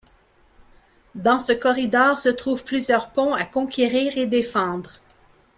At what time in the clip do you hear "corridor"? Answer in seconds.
1.51-2.17